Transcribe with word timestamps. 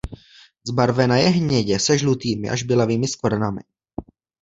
Zbarvena 0.67 1.17
je 1.17 1.29
hnědě 1.29 1.79
se 1.79 1.97
žlutými 1.97 2.49
až 2.49 2.63
bělavými 2.63 3.07
skvrnami. 3.07 3.61